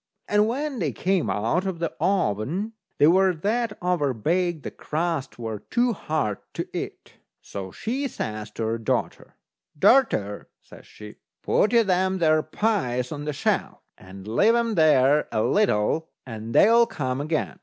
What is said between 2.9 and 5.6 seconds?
they were that over baked the crusts were